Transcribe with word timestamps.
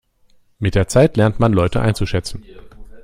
Mit 0.57 0.73
der 0.73 0.87
Zeit 0.87 1.15
lernt 1.15 1.39
man 1.39 1.53
Leute 1.53 1.79
einzuschätzen. 1.79 2.43